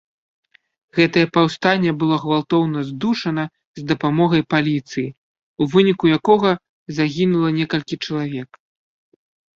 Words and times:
Гэтае 0.99 1.25
паўстанне 1.35 1.91
было 2.03 2.15
гвалтоўна 2.23 2.79
здушана 2.89 3.43
з 3.81 3.85
дапамогай 3.91 4.41
паліцыі, 4.55 5.07
у 5.61 5.71
выніку 5.75 6.05
якога 6.19 6.49
загінула 7.01 7.49
некалькі 7.59 7.95
чалавек. 8.05 8.49